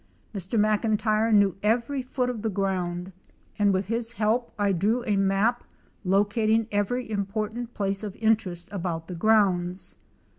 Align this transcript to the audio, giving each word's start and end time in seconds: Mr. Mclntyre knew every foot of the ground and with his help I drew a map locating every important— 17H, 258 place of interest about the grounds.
Mr. 0.33 0.59
Mclntyre 0.59 1.31
knew 1.31 1.55
every 1.61 2.01
foot 2.01 2.27
of 2.31 2.41
the 2.41 2.49
ground 2.49 3.11
and 3.59 3.71
with 3.71 3.85
his 3.85 4.13
help 4.13 4.51
I 4.57 4.71
drew 4.71 5.03
a 5.05 5.15
map 5.15 5.63
locating 6.03 6.65
every 6.71 7.07
important— 7.07 7.71
17H, 7.75 7.77
258 7.77 7.77
place 7.77 8.03
of 8.03 8.15
interest 8.15 8.67
about 8.71 9.07
the 9.07 9.13
grounds. 9.13 9.95